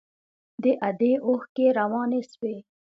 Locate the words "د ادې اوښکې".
0.61-1.67